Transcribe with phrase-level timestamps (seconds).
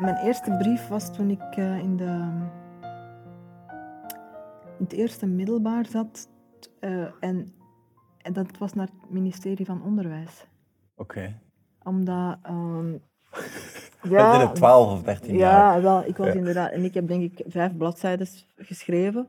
[0.00, 2.30] Mijn eerste brief was toen ik eh, in, de,
[4.78, 6.28] in het eerste middelbaar zat.
[6.80, 7.52] eh, en,
[8.22, 10.46] en dat was naar het ministerie van Onderwijs.
[10.96, 11.40] Oké.
[11.82, 12.38] Omdat...
[12.42, 12.92] ehm,
[14.10, 15.74] Ja, in 12 of 13 jaar.
[15.76, 16.32] Ja, wel, ik was Ja.
[16.32, 16.70] inderdaad...
[16.70, 18.26] En ik heb denk ik vijf bladzijden
[18.56, 19.28] geschreven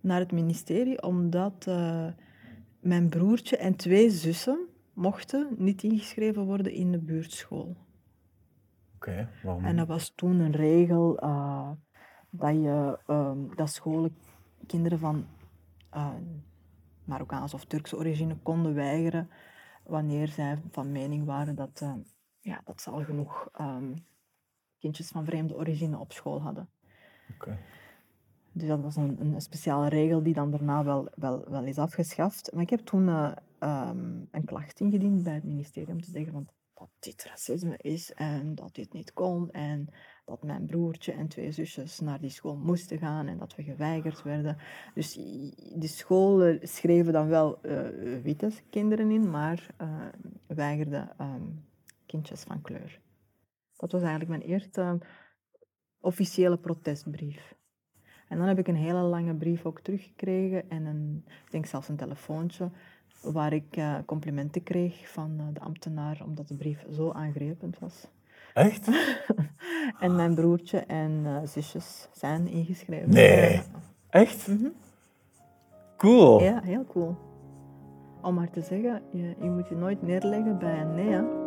[0.00, 2.06] naar het ministerie, omdat eh,
[2.80, 4.58] mijn broertje en twee zussen
[4.92, 7.76] mochten niet ingeschreven worden in de buurtschool.
[9.06, 9.28] Oké?
[9.62, 11.70] En dat was toen een regel eh,
[12.30, 14.16] dat, je, ehm, dat scholen
[14.66, 15.26] kinderen van
[15.90, 16.14] eh
[17.04, 19.30] Marokkaanse of Turkse origine konden weigeren
[19.84, 21.94] wanneer zij van mening waren dat, eh,
[22.40, 23.94] ja, dat ze al genoeg ehm,
[24.78, 26.68] kindjes van vreemde origine op school hadden.
[28.52, 32.52] Dus dat was een, een speciale regel die dan daarna wel, wel, wel is afgeschaft.
[32.52, 36.32] Maar ik heb toen eh, ehm, een klacht ingediend bij het ministerie om te zeggen
[36.32, 39.50] van, dat dit racisme is en dat dit niet kon.
[39.50, 39.88] En
[40.24, 44.22] dat mijn broertje en twee zusjes naar die school moesten gaan en dat we geweigerd
[44.22, 44.56] werden.
[44.94, 45.14] Dus
[45.74, 50.06] de scholen schreven dan wel eh, witte kinderen in, maar eh,
[50.46, 51.44] weigerden ehm,
[52.06, 53.00] kindjes van kleur.
[53.76, 54.98] Dat was eigenlijk mijn eerste
[56.00, 57.54] officiële protestbrief.
[58.28, 61.88] En dan heb ik een hele lange brief ook teruggekregen en een, ik denk zelfs
[61.88, 62.70] een telefoontje
[63.20, 68.06] waar ik eh, complimenten kreeg van eh, de ambtenaar omdat de brief zo aangrijpend was.
[68.54, 68.88] Echt?
[70.00, 73.10] en mijn broertje en eh, zusjes zijn ingeschreven.
[73.10, 73.62] Nee.
[74.10, 74.46] Echt?
[74.48, 74.68] Mhm.
[75.96, 76.42] Cool.
[76.42, 77.16] Ja, heel cool.
[78.22, 81.08] Om maar te zeggen, je, je moet je nooit neerleggen bij een nee.
[81.08, 81.44] Hè?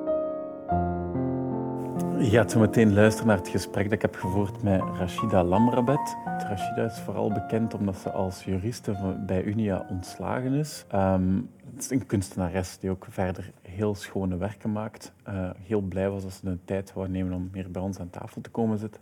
[2.20, 6.18] Je gaat zo meteen luisteren naar het gesprek dat ik heb gevoerd met Rashida Lamrabet.
[6.26, 10.86] Rashida is vooral bekend omdat ze als juriste bij Unia ontslagen is.
[10.90, 11.42] Ehm,
[11.84, 15.12] het is een kunstenares die ook verder heel schone werken maakt.
[15.24, 18.10] Eh, heel blij was dat ze de tijd wou nemen om meer bij ons aan
[18.10, 19.02] tafel te komen zitten.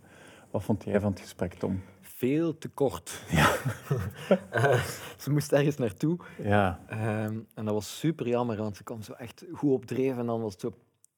[0.52, 1.82] Wat vond jij van het gesprek, Tom?
[2.02, 3.22] Veel te kort.
[4.50, 4.84] Eh,
[5.18, 6.18] ze moest ergens naartoe.
[6.44, 10.18] Ja, Ehm, en dat was super jammer, want ze kwam zo echt goed op dreef
[10.18, 10.74] en dan was het zo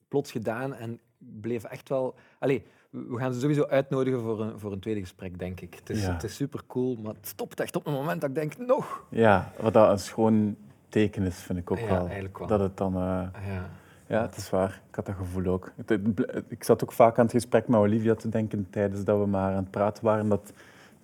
[0.07, 2.15] plots gedaan en bleef echt wel...
[2.39, 5.73] Allee, we we gaan ze sowieso uitnodigen voor een, voor een tweede gesprek, denk ik.
[5.73, 6.13] Het is, Ja.
[6.13, 9.05] het is super cool, maar het stopt echt op een moment dat ik denk, nog!
[9.09, 10.57] ja, wat dat een schoon
[10.89, 12.05] teken is, vind ik ook Ja, wel.
[12.05, 12.47] eigenlijk wel.
[12.47, 12.93] Dat het dan...
[12.95, 12.99] eh,
[13.47, 13.61] Ja.
[14.07, 14.81] Ja, het is waar.
[14.89, 15.71] Ik had dat gevoel ook.
[15.75, 19.03] Het- het bl- Ik zat ook vaak aan het gesprek met Olivia te denken tijdens
[19.03, 20.53] dat we maar aan het praten waren dat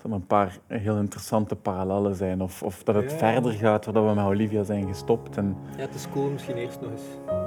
[0.03, 2.41] er een paar heel interessante parallellen zijn.
[2.41, 3.17] Of, of dat het Ja.
[3.17, 6.81] verder gaat waar we met Olivia zijn gestopt en ja, het is cool misschien eerst
[6.81, 7.03] nog eens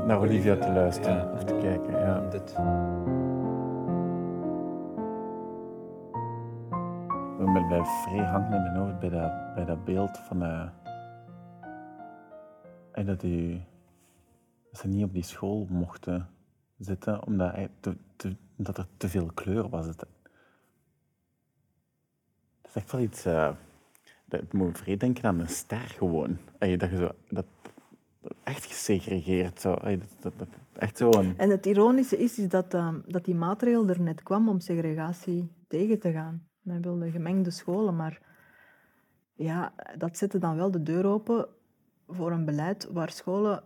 [0.06, 1.92] naar Olivia te luisteren of te kijken.
[2.00, 2.28] Ja.
[2.30, 2.54] dit.
[7.38, 10.62] Ik ben vrij hangen in mijn hoofd bij dat, bij dat beeld van eh,
[12.98, 13.64] en dat, die,
[14.70, 16.28] dat ze niet op die school mochten
[16.78, 17.70] zitten omdat, hij
[18.56, 19.86] omdat er te veel kleur was.
[19.86, 20.08] Het, het
[22.68, 23.24] is echt wel iets...
[23.24, 23.50] eh
[24.24, 26.38] dat moet vrij denken aan een ster gewoon.
[26.58, 27.10] Ey, dat je zo...
[27.28, 27.46] Dat,
[28.20, 29.74] dat echt gesegregeerd zo.
[29.74, 31.38] Dat, dat, dat- echt zo een...
[31.38, 35.52] En het ironische is, is dat, ehm, dat die maatregel er net kwam om segregatie
[35.68, 36.48] tegen te gaan.
[36.60, 38.20] Men wilde gemengde scholen, maar
[39.34, 41.48] ja, dat zette dan wel de deur open
[42.08, 43.62] voor een beleid waar scholen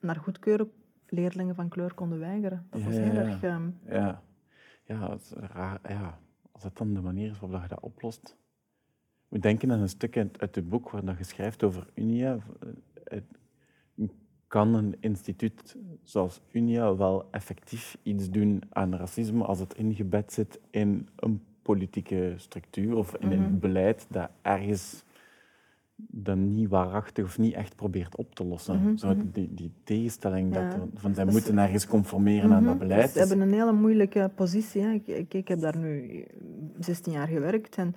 [0.00, 0.72] naar goedkeuren
[1.06, 2.66] leerlingen van kleur konden weigeren.
[2.70, 3.42] Dat was Ja, heel erg...
[3.42, 4.22] ehm, Ja,
[4.84, 5.80] ja, het raar.
[5.88, 6.18] Ja,
[6.52, 8.36] als dat dan de manier is waarop je dat oplost.
[9.28, 12.38] We denken aan een stuk uit, uit het boek waar dat je schrijft over Unia.
[14.46, 20.60] Kan een instituut zoals Unia wel effectief iets doen aan racisme als het ingebed zit
[20.70, 23.42] in een politieke structuur of in Mhm.
[23.42, 25.04] een beleid dat ergens
[25.96, 28.82] dat niet waarachtig of niet echt probeert op te lossen?
[28.82, 29.30] Mhm, Zo mhm.
[29.32, 32.88] die, die tegenstelling dat er, van zij is- moeten ergens conformeren aan dat Mhm.
[32.88, 33.10] beleid.
[33.10, 34.82] Ze hebben een hele moeilijke positie.
[34.82, 34.90] Hè.
[34.92, 36.24] Ik, ik, ik heb daar nu
[36.78, 37.94] 16 jaar gewerkt en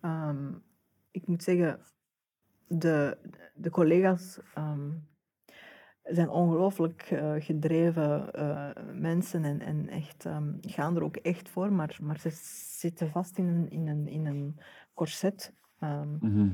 [0.00, 0.52] ehm,
[1.10, 1.80] ik moet zeggen,
[2.68, 3.16] de,
[3.54, 4.90] de collega's ehm,
[6.02, 11.72] zijn ongelooflijk eh, gedreven eh, mensen en, en echt, ehm, gaan er ook echt voor,
[11.72, 12.28] maar, maar ze
[12.78, 14.58] zitten vast in een, in een, in een
[14.94, 15.54] corset.
[16.20, 16.48] Mhm.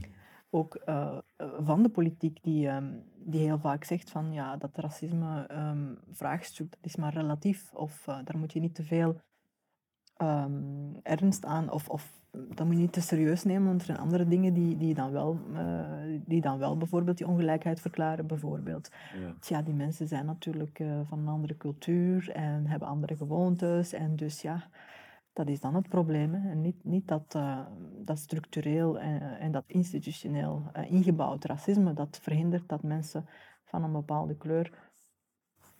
[0.54, 4.70] Ook eh, eh, van de politiek, die, ehm, die heel vaak zegt van ja, dat
[4.76, 9.20] racisme ehm, vraagstuk dat is maar relatief of eh, daar moet je niet te veel
[10.16, 13.98] ehm, ernst aan of, of dat moet je niet te serieus nemen, want er zijn
[13.98, 15.38] andere dingen die, die, dan wel,
[16.24, 18.26] die dan wel bijvoorbeeld die ongelijkheid verklaren.
[18.26, 18.90] Bijvoorbeeld,
[19.20, 19.34] Ja.
[19.40, 24.42] tja, die mensen zijn natuurlijk van een andere cultuur en hebben andere gewoontes en dus
[24.42, 24.68] ja,
[25.32, 26.34] dat is dan het probleem.
[26.34, 26.50] Hè.
[26.50, 27.66] En niet, niet dat, eh,
[28.04, 33.26] dat structureel en, en dat institutioneel eh, ingebouwd racisme dat verhindert dat mensen
[33.64, 34.72] van een bepaalde kleur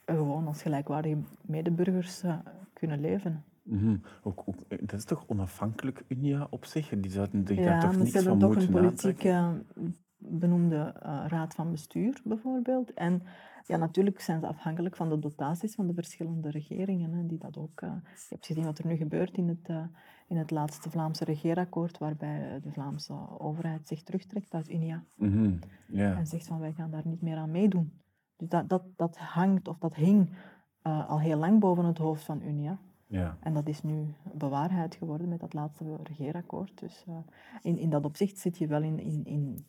[0.05, 2.39] eh, gewoon als gelijkwaardige medeburgers eh,
[2.73, 3.45] kunnen leven.
[3.63, 3.97] Mhm.
[4.23, 6.89] Ook, ook, eh, dat is toch onafhankelijk Unia op zich?
[6.89, 9.53] Die zouden daar Ja, toch maar niks ze hebben van toch een moeten eh,
[10.39, 12.95] benoemde eh, raad van bestuur, bijvoorbeeld.
[12.95, 13.23] En
[13.67, 17.13] ja, natuurlijk zijn ze afhankelijk van de dotaties van de verschillende regeringen.
[17.13, 19.85] Hè, die dat ook, eh, je hebt gezien wat er nu gebeurt in het, eh,
[20.29, 25.55] in het laatste Vlaamse regeerakkoord, waarbij de Vlaamse overheid zich terugtrekt uit Unia Mhm.
[26.17, 27.93] En zegt van wij gaan daar niet meer aan meedoen.
[28.37, 30.31] Dus dat, dat, dat hangt, of dat hing
[30.83, 32.79] al heel lang boven het hoofd van Unia.
[33.07, 33.37] ja.
[33.41, 36.79] En dat is nu bewaarheid geworden met dat laatste regeerakkoord.
[36.79, 37.05] Dus
[37.63, 39.67] in, in dat opzicht zit je wel in, in, in,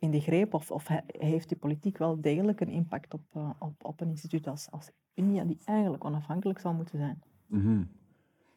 [0.00, 3.50] in de greep, of, of he- heeft die politiek wel degelijk een impact op, eh,
[3.58, 7.22] op, op een instituut als, als Unia, die eigenlijk onafhankelijk zou moeten zijn.
[7.46, 7.82] Mhm.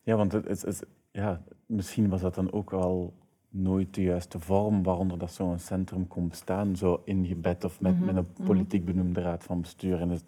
[0.03, 3.13] Ja, want het is- ja, misschien was dat dan ook wel
[3.49, 8.15] nooit de juiste vorm waaronder dat zo'n centrum kon bestaan, zo ingebed of met, met
[8.15, 9.99] een politiek benoemde raad van bestuur.
[10.01, 10.21] En is,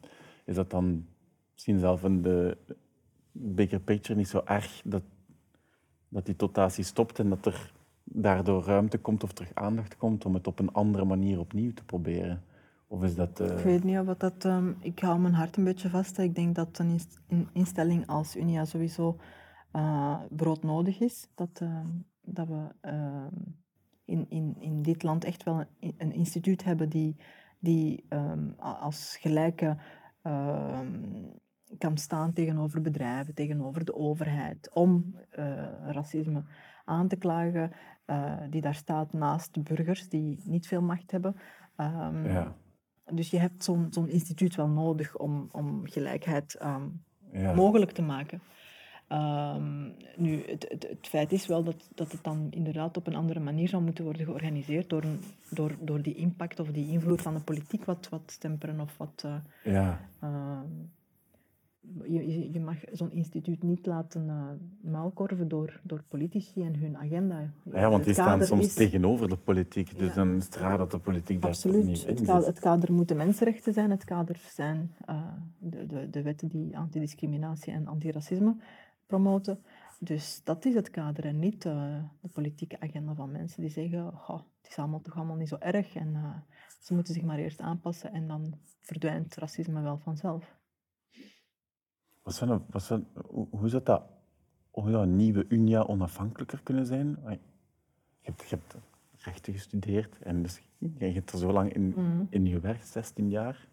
[0.45, 1.05] is dat dan
[1.53, 2.57] misschien zelf in de
[3.31, 5.03] bigger picture niet zo erg dat,
[6.09, 10.33] dat die dotatie stopt en dat er daardoor ruimte komt of terug aandacht komt om
[10.33, 12.43] het op een andere manier opnieuw te proberen?
[12.87, 13.39] Of is dat...
[13.39, 14.45] eh, Ik weet niet of dat...
[14.45, 16.17] ehm, ik hou mijn hart een beetje vast.
[16.17, 19.17] Ik denk dat een een instelling als Unia sowieso
[19.71, 21.27] eh, broodnodig is.
[21.35, 21.87] Dat, ehm,
[22.21, 23.33] dat we ehm,
[24.05, 27.15] in, in, in dit land echt wel een, een instituut hebben die,
[27.59, 28.05] die
[28.57, 29.77] als gelijke
[31.77, 36.43] kan staan tegenover bedrijven, tegenover de overheid, om eh, racisme
[36.85, 37.71] aan te klagen,
[38.05, 41.35] eh, die daar staat naast de burgers die niet veel macht hebben.
[41.75, 42.55] Ehm, ja,
[43.11, 46.87] dus je hebt zo'n zo'n instituut wel nodig om, om gelijkheid ehm,
[47.31, 47.53] ja.
[47.53, 48.41] mogelijk te maken.
[49.07, 49.83] Ehm,
[50.15, 53.39] nu, het, het, het feit is wel dat, dat het dan inderdaad op een andere
[53.39, 57.33] manier zou moeten worden georganiseerd door, een, door, door die impact of die invloed van
[57.33, 59.23] de politiek wat, wat temperen of wat...
[59.25, 59.35] eh,
[59.73, 60.09] ja.
[62.03, 67.51] Je, je, mag zo'n instituut niet laten uh, muilkorven door, door politici en hun agenda.
[67.71, 69.97] Ja, want die staan soms is- tegenover de politiek.
[69.97, 70.13] Dus Ja.
[70.13, 71.85] dan is het raar dat de politiek daar toch Absoluut.
[71.85, 73.89] niet in kader, het kader moeten mensenrechten zijn.
[73.91, 78.55] Het kader zijn eh, de, de, de wetten die antidiscriminatie en antiracisme
[79.05, 79.59] promoten.
[79.99, 84.11] Dus dat is het kader en niet eh, de politieke agenda van mensen die zeggen
[84.13, 86.15] "Goh, het is allemaal toch allemaal niet zo erg en
[86.79, 90.55] ze moeten zich maar eerst aanpassen en dan verdwijnt racisme wel vanzelf.
[92.23, 93.03] Wat zou, wat zou,
[93.49, 94.03] hoe, zou dat,
[95.07, 97.07] nieuwe Unia onafhankelijker kunnen zijn?
[97.07, 97.39] Je
[98.21, 98.75] hebt, je hebt
[99.17, 100.61] rechten gestudeerd en dus
[100.97, 102.23] je hebt er zo lang in, Mhm.
[102.29, 103.67] in gewerkt, 16 jaar.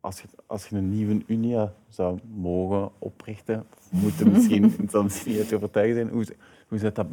[0.00, 5.32] Als je, als je een nieuwe Unia zou mogen oprichten, of moeten misschien, zal misschien
[5.32, 6.26] niet te overtuigen zijn, hoe,
[6.68, 7.06] hoe zou dat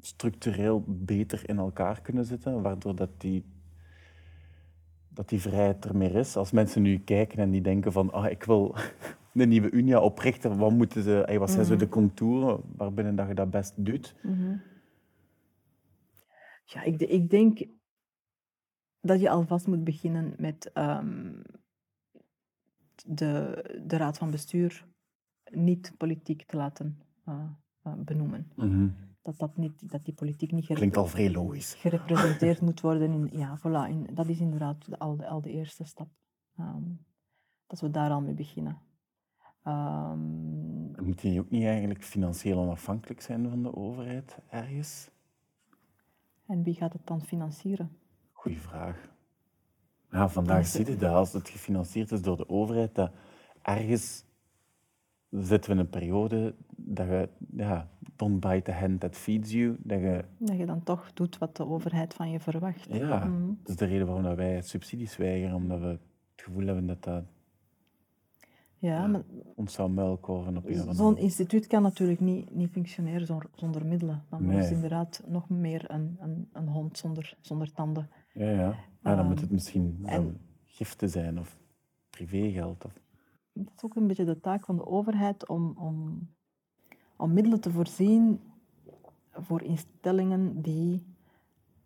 [0.00, 3.44] structureel beter in elkaar kunnen zitten, waardoor dat die
[5.14, 6.36] dat die vrijheid er meer is.
[6.36, 8.74] Als mensen nu kijken en die denken van, ah, ik wil
[9.34, 13.28] een nieuwe Unia oprichten, wat, moeten ze, ey, wat zijn zo de contouren waarbinnen dat
[13.28, 14.14] je dat best doet?
[14.22, 14.56] Mhm.
[16.64, 17.66] Ja, ik, ik denk
[19.00, 21.42] dat je alvast moet beginnen met ehm,
[23.06, 24.84] de, de raad van bestuur
[25.50, 27.44] niet politiek te laten eh,
[27.82, 28.52] eh, benoemen.
[29.22, 31.74] Dat, dat, niet, dat die politiek niet Klinkt al vrij logisch.
[31.74, 33.12] gerepresenteerd moet worden.
[33.12, 36.08] In, ja, voilà, in, dat is inderdaad de, al, de, al de eerste stap.
[36.56, 36.82] Ehm,
[37.66, 38.78] dat we daar al mee beginnen.
[39.62, 45.10] Ehm, Moet je ook niet eigenlijk financieel onafhankelijk zijn van de overheid ergens?
[46.46, 47.96] en wie gaat het dan financieren?
[48.32, 49.10] Goeie vraag.
[50.10, 53.12] Ja, vandaag zie je dat als het gefinancierd is door de overheid, dat
[53.62, 54.24] ergens
[55.30, 57.88] zitten we in een periode dat je, ja,
[58.22, 61.56] don't bite the hand that feeds you, dat je, Dat je dan toch doet wat
[61.56, 62.86] de overheid van je verwacht.
[62.94, 63.46] ja, Mhm.
[63.46, 66.00] dat is de reden waarom dat wij subsidies weigeren, omdat we het
[66.36, 67.24] gevoel hebben dat dat
[68.78, 69.22] Ja, maar
[69.54, 74.24] ons zou muilkorven op een zo'n instituut kan natuurlijk niet, niet functioneren zonder, middelen.
[74.28, 74.74] Dan wordt het Nee.
[74.74, 78.08] inderdaad nog meer een, een, een hond zonder, zonder tanden.
[78.32, 78.74] Ja, ja.
[79.00, 81.58] Maar dan moet Ehm, het misschien en- giften zijn of
[82.10, 82.84] privégeld.
[82.84, 82.92] Of...
[83.52, 86.28] Het is ook een beetje de taak van de overheid om, om,
[87.22, 88.40] om middelen te voorzien
[89.32, 91.06] voor instellingen die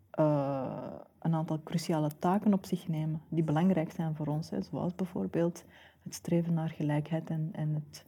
[0.09, 4.49] eh, een aantal cruciale taken op zich nemen, die belangrijk zijn voor ons.
[4.49, 5.65] Hè, zoals bijvoorbeeld
[6.03, 8.05] het streven naar gelijkheid en, en, het,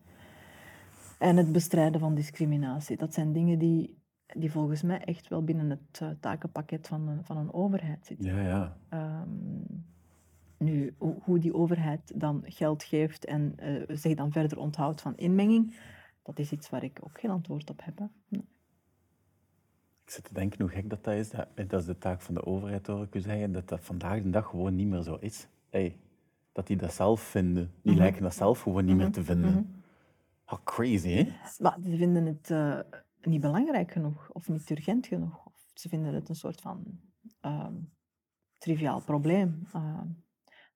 [1.20, 2.98] en het bestrijden van discriminatie.
[2.98, 3.98] Dat zijn dingen die,
[4.34, 8.36] die volgens mij echt wel binnen het eh, takenpakket van een, van een overheid zitten.
[8.36, 8.78] Ja, ja.
[8.90, 9.30] Ehm,
[10.58, 15.76] nu, hoe, die overheid dan geld geeft en eh, zich dan verder onthoudt van inmenging,
[16.36, 18.00] dat is iets waar ik ook geen antwoord op heb.
[18.28, 18.48] Nee.
[20.04, 21.30] Ik zit te denken hoe gek dat, dat is.
[21.30, 24.22] Dat, dat is de taak van de overheid, hoor ik u zeggen, dat dat vandaag
[24.22, 25.48] de dag gewoon niet meer zo is.
[25.70, 25.98] Hey,
[26.52, 27.72] dat die dat zelf vinden.
[27.82, 28.02] Die Mhm.
[28.02, 29.52] lijken dat zelf gewoon niet meer Mhm, te vinden.
[29.54, 29.64] mhm.
[30.46, 31.24] Ah, crazy, hè?
[31.60, 32.80] Maar ze vinden het eh,
[33.22, 35.46] niet belangrijk genoeg of niet urgent genoeg.
[35.46, 37.00] Of ze vinden het een soort van
[37.40, 37.74] ehm,
[38.58, 39.68] triviaal probleem.
[39.74, 40.08] ehm,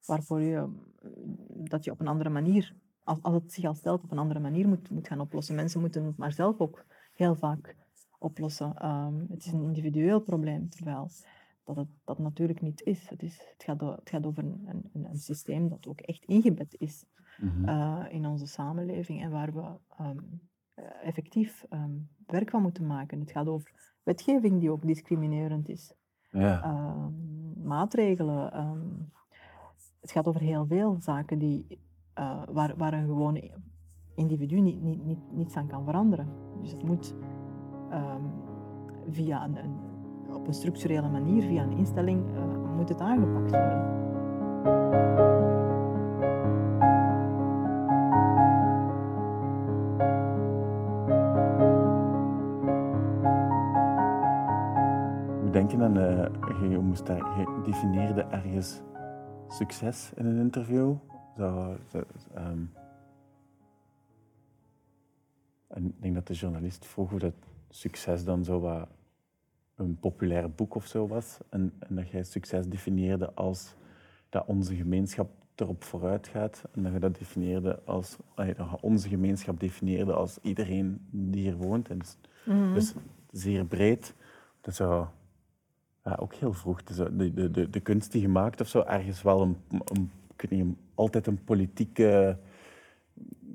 [0.06, 1.10] waarvoor je eh,
[1.48, 4.40] dat je op een andere manier, als, als het zich al stelt, op een andere
[4.40, 5.56] manier moet, moet gaan oplossen.
[5.56, 7.76] Mensen moeten het maar zelf ook heel vaak
[8.20, 8.76] oplossen.
[8.78, 11.10] Ehm, het is een individueel probleem, terwijl
[11.64, 13.10] dat het dat natuurlijk niet is.
[13.10, 16.76] Het, is, het, gaat, het gaat over een, een, een systeem dat ook echt ingebed
[16.80, 17.06] is
[17.38, 17.66] Mhm.
[17.66, 19.64] eh, in onze samenleving en waar we
[19.98, 20.18] ehm,
[20.74, 21.92] eh, effectief ehm,
[22.26, 23.20] werk van moeten maken.
[23.20, 25.94] Het gaat over wetgeving die ook discriminerend is,
[26.30, 27.12] ja.
[27.64, 29.12] maatregelen.
[30.02, 31.80] het gaat over heel veel zaken die,
[32.14, 33.52] eh, waar, waar een gewone
[34.16, 36.28] individu niet, niet, niet, niets aan kan veranderen.
[36.62, 37.16] Dus het moet
[37.90, 38.22] ehm,
[39.10, 39.58] via een,
[40.34, 43.92] op een structurele manier, via een instelling, eh, moet het aangepakt worden.
[55.42, 58.82] Hoe denk je dan, eh, je, moest daar, je definieerde ergens
[59.48, 60.96] succes in een interview.
[61.38, 62.64] Zo, zo, ehm,
[65.68, 67.34] en ik denk dat de journalist vroeg hoe dat
[67.70, 68.88] succes dan zo wat
[69.76, 71.38] een populair boek of zo was.
[71.50, 73.76] En, en dat jij succes definieerde als
[74.30, 76.64] dat onze gemeenschap erop vooruit gaat.
[76.72, 81.90] En dat je dat definieerde als, dat onze gemeenschap definieerde als iedereen die hier woont.
[81.90, 82.18] En dus,
[82.74, 82.94] dus
[83.32, 84.14] zeer breed.
[84.62, 85.08] Dat zou
[86.04, 86.84] ja, ook heel vroeg.
[86.84, 90.50] De, de, de, de kunst die je maakt of zo, ergens wel een, een, ik
[90.50, 92.38] weet niet, altijd een politieke,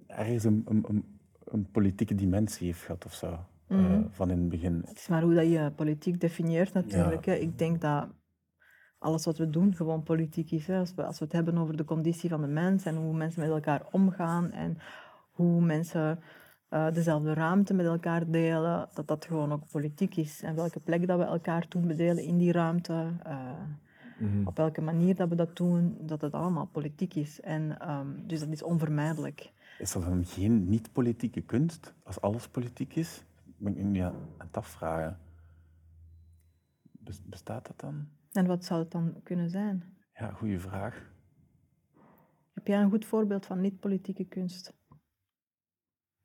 [0.07, 1.05] ergens een, een, een,
[1.45, 3.27] een politieke dimensie heeft gehad of zo.
[3.67, 4.03] eh, Mhm.
[4.11, 4.83] van in het begin.
[4.87, 7.27] Het is maar hoe dat je politiek definieert natuurlijk.
[7.27, 8.09] Ik denk dat
[8.99, 10.67] alles wat we doen gewoon politiek is.
[10.67, 10.79] Hè.
[10.79, 13.41] Als, we, als we het hebben over de conditie van de mens en hoe mensen
[13.41, 14.79] met elkaar omgaan en
[15.31, 16.21] hoe mensen
[16.69, 20.43] eh, dezelfde ruimte met elkaar delen, dat dat gewoon ook politiek is.
[20.43, 23.13] En welke plek dat we elkaar toen bedelen in die ruimte,
[24.19, 27.41] eh, op welke manier dat we dat doen, dat het allemaal politiek is.
[27.41, 29.53] En, ehm, dus dat is onvermijdelijk.
[29.79, 33.25] Is er dan geen niet-politieke kunst als alles politiek is?
[33.57, 35.19] Ben ik nu aan het afvragen.
[36.83, 38.09] Bes- Bestaat dat dan?
[38.33, 39.97] En wat zou het dan kunnen zijn?
[40.15, 41.11] Ja, goede vraag.
[42.53, 44.73] Heb jij een goed voorbeeld van niet-politieke kunst?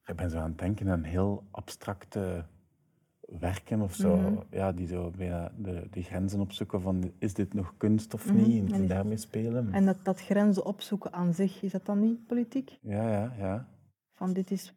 [0.05, 2.45] Ik ben zo aan het denken aan heel abstracte
[3.39, 4.15] werken of zo.
[4.15, 4.35] Mhm.
[4.49, 8.37] Ja, die zo bijna de, de grenzen opzoeken van is dit nog kunst of Mhm,
[8.37, 8.71] niet?
[8.71, 9.73] En daarmee spelen.
[9.73, 12.77] En dat, dat grenzen opzoeken aan zich, is dat dan niet politiek?
[12.81, 13.67] Ja, ja, ja.
[14.13, 14.73] Van dit, is,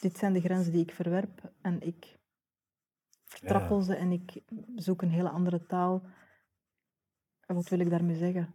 [0.00, 2.18] dit zijn de grenzen die ik verwerp en ik
[3.24, 4.42] vertrappel ze en ik
[4.74, 6.02] zoek een hele andere taal.
[7.46, 8.54] En wat wil ik daarmee zeggen?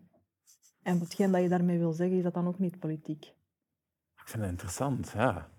[0.84, 3.26] En watgeen dat je daarmee wil zeggen, is dat dan ook niet politiek?
[4.16, 5.50] Ik vind het interessant, ja.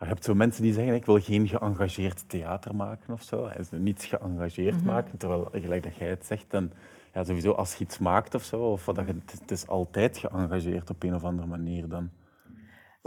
[0.00, 3.46] Je hebt zo mensen die zeggen, ik wil geen geëngageerd theater maken of zo.
[3.46, 4.84] En ze niets geëngageerd Mhm.
[4.86, 6.70] maken, terwijl, gelijk dat jij het zegt, dan,
[7.14, 10.90] ja, sowieso als je iets maakt of zo, of dat je, het, is- altijd geëngageerd
[10.90, 12.10] op een of andere manier dan.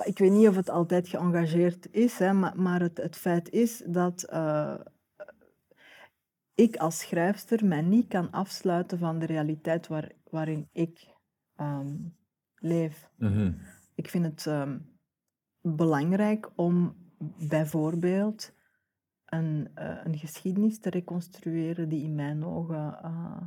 [0.04, 3.84] Ik weet niet of het altijd geëngageerd is, hè, maar, maar het, het feit is
[3.88, 4.76] dat eh,
[6.56, 11.08] ik als schrijfster mij niet kan afsluiten van de realiteit waar, waarin ik
[11.56, 11.96] ehm,
[12.56, 13.10] leef.
[13.96, 14.78] Ik vind het ehm,
[15.64, 16.96] belangrijk om
[17.48, 18.54] bijvoorbeeld
[19.26, 23.42] een, eh, een geschiedenis te reconstrueren die in mijn ogen eh,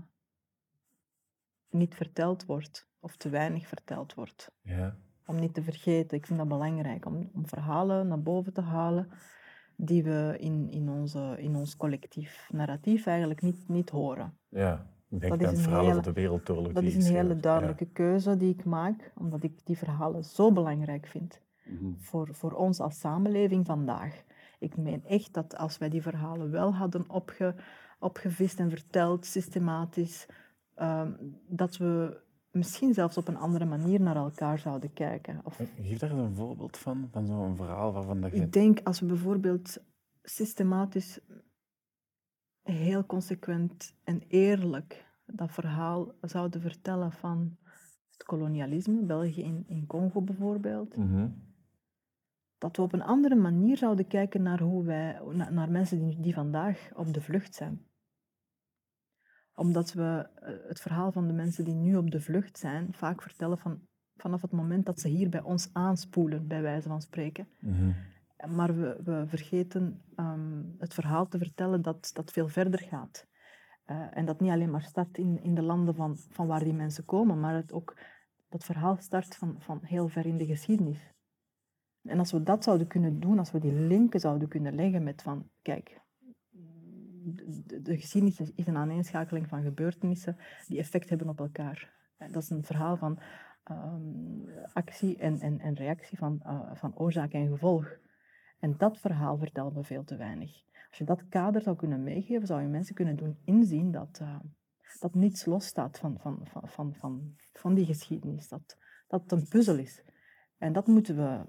[1.70, 4.96] niet verteld wordt of te weinig verteld wordt Ja.
[5.26, 6.16] om niet te vergeten.
[6.18, 9.08] Ik vind dat belangrijk, om, om verhalen naar boven te halen
[9.76, 14.38] die we in, in, onze, in ons collectief narratief eigenlijk niet, niet horen.
[14.48, 14.94] ja.
[15.10, 16.72] Ik denk Dat is aan hele- over de wereldoorlog.
[16.72, 17.40] Dat is een hele Ja.
[17.40, 21.92] duidelijke keuze die ik maak, omdat ik die verhalen zo belangrijk vind Mhm.
[21.96, 24.24] voor, voor ons als samenleving vandaag.
[24.58, 27.54] Ik meen echt dat als wij die verhalen wel hadden opge,
[27.98, 30.26] opgevist en verteld, systematisch,
[30.74, 31.12] ehm,
[31.48, 32.20] dat we
[32.50, 35.40] misschien zelfs op een andere manier naar elkaar zouden kijken.
[35.44, 38.40] Of Geef daar eens een voorbeeld van, van zo'n verhaal waarvan dat je...
[38.40, 39.78] Ik denk als we bijvoorbeeld
[40.22, 41.20] systematisch,
[42.62, 47.56] heel consequent en eerlijk dat verhaal zouden vertellen van
[48.10, 51.28] het kolonialisme, België in, in Congo bijvoorbeeld, Mhm.
[52.58, 56.20] Dat we op een andere manier zouden kijken naar, hoe wij, na- naar mensen die,
[56.20, 57.86] die vandaag op de vlucht zijn.
[59.54, 63.22] Omdat we eh, het verhaal van de mensen die nu op de vlucht zijn vaak
[63.22, 63.80] vertellen van,
[64.16, 67.48] vanaf het moment dat ze hier bij ons aanspoelen, bij wijze van spreken.
[67.60, 67.92] Mhm.
[68.54, 73.26] Maar we, we vergeten ehm, het verhaal te vertellen dat, dat veel verder gaat.
[73.84, 76.74] Eh, en dat niet alleen maar start in, in de landen van, van waar die
[76.74, 78.04] mensen komen, maar het ook, dat
[78.48, 81.14] dat verhaal start van, van heel ver in de geschiedenis.
[82.06, 85.22] En als we dat zouden kunnen doen, als we die linken zouden kunnen leggen met
[85.22, 86.00] van, kijk,
[87.34, 90.36] de, de geschiedenis is een aaneenschakeling van gebeurtenissen
[90.66, 91.94] die effect hebben op elkaar.
[92.18, 93.18] Dat is een verhaal van
[93.64, 97.98] ehm, actie en, en, en reactie van, uh, van oorzaak en gevolg.
[98.58, 100.64] En dat verhaal vertellen we veel te weinig.
[100.88, 104.38] Als je dat kader zou kunnen meegeven, zou je mensen kunnen doen inzien dat, uh,
[105.00, 108.48] dat niets losstaat van, van, van, van, van, van die geschiedenis.
[108.48, 110.02] Dat, dat het een puzzel is.
[110.58, 111.40] En dat moeten we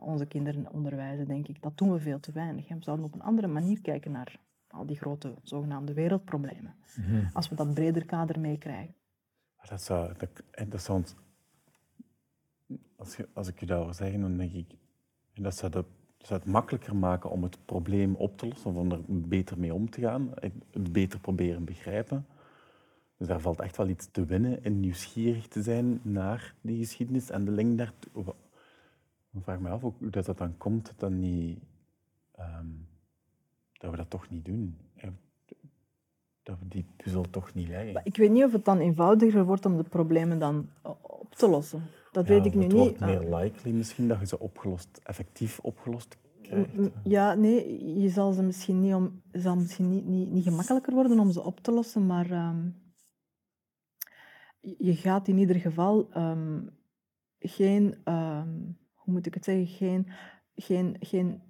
[0.00, 1.62] onze kinderen onderwijzen, denk ik.
[1.62, 2.68] Dat doen we veel te weinig.
[2.68, 6.74] We zouden op een andere manier kijken naar al die grote zogenaamde wereldproblemen.
[6.96, 7.24] Mhm.
[7.32, 8.94] Als we dat breder kader meekrijgen.
[9.68, 11.02] Dat zou, dat, dat zou
[12.96, 14.66] als, je, als ik je daarover zeg, dan denk ik,
[15.34, 15.86] dat zou, dat
[16.18, 19.74] zou het makkelijker maken om het probleem op te lossen, of om er beter mee
[19.74, 20.30] om te gaan,
[20.70, 22.26] het beter proberen begrijpen.
[23.16, 27.30] Dus daar valt echt wel iets te winnen in nieuwsgierig te zijn naar die geschiedenis
[27.30, 28.34] en de link daartoe.
[29.36, 31.58] Ik vraag me af hoe dat, dat dan komt, dat, dan niet,
[32.32, 32.66] ehm,
[33.72, 34.78] dat we dat toch niet doen.
[36.42, 38.00] Dat we die puzzel toch niet leggen.
[38.04, 40.68] Ik weet niet of het dan eenvoudiger wordt om de problemen dan
[41.00, 41.82] op te lossen.
[42.12, 42.72] Dat weet ik nu niet.
[42.72, 46.70] Het wordt meer likely misschien dat je ze opgelost, effectief opgelost krijgt.
[47.04, 51.18] Ja, nee, je zal ze misschien niet, om, zal misschien niet, niet, niet gemakkelijker worden
[51.18, 52.74] om ze op te lossen, maar um,
[54.60, 56.70] je gaat in ieder geval um,
[57.38, 60.06] geen um, hoe moet ik het zeggen, geen,
[60.54, 61.42] geen, geen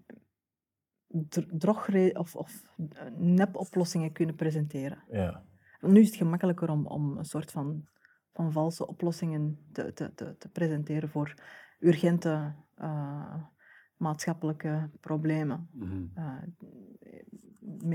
[1.59, 4.99] drogre of, of eh, nepoplossingen kunnen presenteren.
[5.11, 5.43] Ja.
[5.81, 7.87] Nu is het gemakkelijker om, om een soort van,
[8.33, 11.35] van valse oplossingen te, te, te, te presenteren voor
[11.79, 13.43] urgente uh,
[13.97, 15.69] maatschappelijke problemen.
[15.73, 16.13] Mm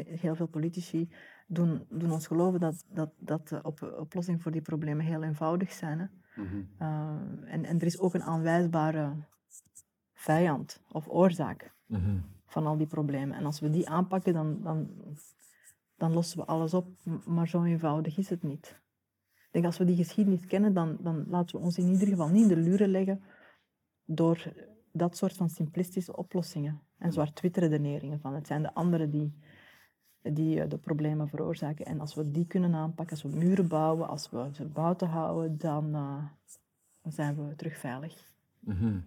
[0.06, 1.10] heel veel politici
[1.48, 5.72] doen, doen ons geloven dat, dat, dat de op, oplossingen voor die problemen heel eenvoudig
[5.72, 6.00] zijn.
[6.00, 6.06] Hè?
[6.41, 6.70] Mm -hmm.
[6.82, 9.13] uh, en, en er is ook een aanwijsbare
[10.21, 12.17] vijand of oorzaak mhm.
[12.45, 13.38] van al die problemen.
[13.38, 14.89] En als we die aanpakken, dan, dan,
[15.95, 16.88] dan lossen we alles op.
[17.25, 18.79] Maar zo eenvoudig is het niet.
[19.34, 22.27] Ik denk als we die geschiedenis kennen, dan, dan laten we ons in ieder geval
[22.27, 23.23] niet in de luren leggen
[24.05, 24.53] door
[24.91, 29.34] dat soort van simplistische oplossingen en zwart-wit redeneringen van het zijn de anderen die,
[30.21, 31.86] die eh, de problemen veroorzaken.
[31.86, 35.57] En als we die kunnen aanpakken, als we muren bouwen, als we ze buiten houden,
[35.57, 36.23] dan, uh,
[37.13, 38.29] zijn we terug veilig.
[38.60, 39.03] Mm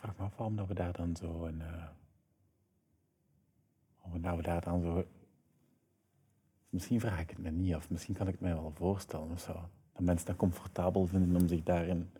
[0.00, 1.60] vraag me af waarom dat we daar dan zo een.
[1.60, 1.86] Uh,
[4.02, 5.04] waarom we daar dan zo.
[6.68, 9.40] Misschien vraag ik het me niet af, misschien kan ik het mij wel voorstellen of
[9.40, 9.52] zo.
[9.92, 12.10] Dat mensen dat comfortabel vinden om zich daarin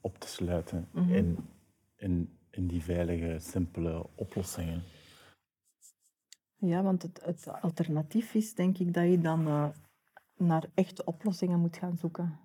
[0.00, 0.88] op te sluiten.
[0.92, 1.14] Mhm.
[1.14, 1.38] in,
[1.96, 4.82] in, in die veilige, simpele oplossingen.
[6.56, 9.68] Ja, want het, het alternatief is denk ik dat je dan uh,
[10.36, 12.38] naar echte oplossingen moet gaan zoeken.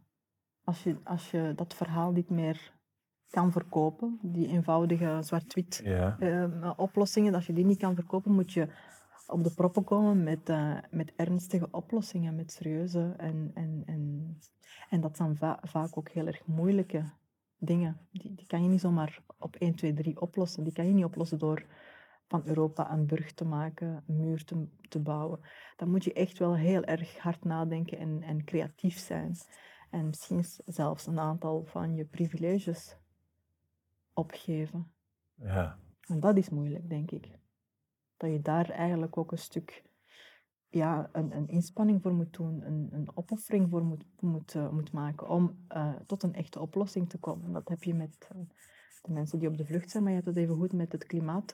[0.64, 2.72] Als je, als je dat verhaal niet meer
[3.32, 8.68] kan verkopen, die eenvoudige zwart-wit ehm, oplossingen, als je die niet kan verkopen, moet je
[9.28, 13.14] op de proppen komen met, uh, met ernstige oplossingen, met serieuze.
[13.18, 14.38] En, en, en,
[14.90, 17.04] en dat zijn vaak ook heel erg moeilijke
[17.58, 17.98] dingen.
[18.12, 20.64] Die, die kan je niet zomaar op 1, 2, 3 oplossen.
[20.64, 21.66] Die kan je niet oplossen door
[22.28, 25.40] van Europa een brug te maken, een muur te, te bouwen.
[25.76, 29.36] Dan moet je echt wel heel erg hard nadenken en, en creatief zijn.
[29.90, 32.98] En misschien zelfs een aantal van je privileges
[34.14, 34.94] opgeven.
[35.34, 35.80] Ja.
[36.08, 37.40] En dat is moeilijk, denk ik.
[38.18, 39.84] Dat je daar eigenlijk ook een stuk
[40.72, 44.92] ja, een, een inspanning voor moet doen, een, een opoffering voor moet, moet, uh, moet
[44.92, 47.54] maken om uh, tot een echte oplossing te komen.
[47.54, 48.42] Dat heb je met uh,
[49.02, 51.06] de mensen die op de vlucht zijn, maar je hebt het even goed met, het
[51.06, 51.54] klimaat,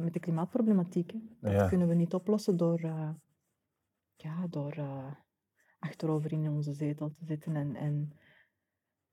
[0.00, 1.12] met de klimaatproblematiek.
[1.40, 1.68] Dat ja.
[1.68, 2.80] kunnen we niet oplossen door,
[4.16, 4.74] ja, door
[5.78, 8.12] achterover in onze zetel te zitten en, en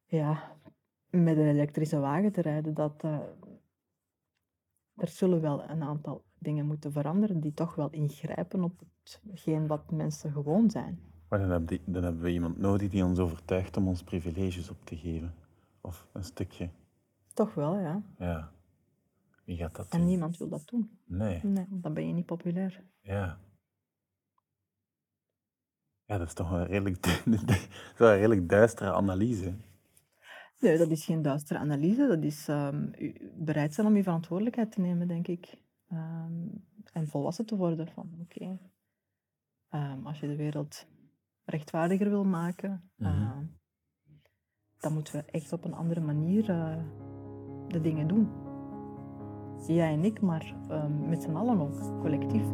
[0.06, 0.58] ja,
[1.10, 3.20] met een elektrische wagen te rijden, dat uh,
[4.96, 8.82] er zullen wel een aantal dingen moeten veranderen die toch wel ingrijpen op
[9.28, 11.00] hetgeen wat mensen gewoon zijn.
[11.30, 14.70] Maar dan, heb die, dan hebben we iemand nodig die ons overtuigt om ons privileges
[14.70, 15.34] op te geven.
[15.82, 16.70] Of een stukje.
[17.34, 18.02] Toch wel, ja.
[18.18, 18.52] Ja.
[19.46, 21.00] Wie gaat dat En niemand wil dat doen.
[21.06, 21.40] Nee.
[21.44, 22.84] Nee, dan ben je niet populair.
[23.02, 23.38] Ja.
[26.06, 29.54] Ja, dat is toch een redelijk, een redelijk duistere analyse.
[30.60, 32.08] Nee, dat is geen duistere analyse.
[32.08, 32.92] Dat is um,
[33.36, 35.58] bereid zijn om je verantwoordelijkheid te nemen, denk ik.
[35.92, 40.88] Um, en volwassen te worden van, oké, okay, um, als je de wereld
[41.46, 43.58] rechtvaardiger wil maken, -hmm.
[44.80, 46.78] dan moeten we echt op een andere manier uh,
[47.68, 48.30] de dingen doen.
[49.68, 50.56] Jij en ik, maar
[51.08, 52.46] met z'n allen ook, collectief.